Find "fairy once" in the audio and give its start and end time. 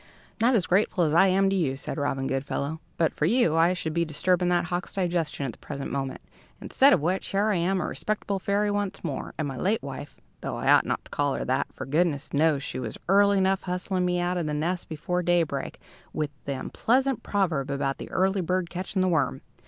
8.39-9.03